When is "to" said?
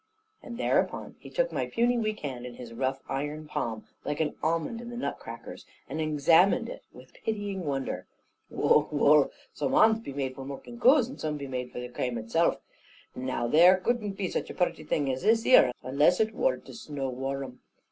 16.57-16.73